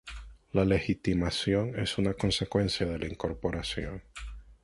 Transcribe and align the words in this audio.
La 0.53 0.65
legitimación 0.65 1.79
es 1.79 1.99
una 1.99 2.15
consecuencia 2.15 2.87
de 2.87 2.97
la 2.97 3.05
incorporación. 3.05 4.01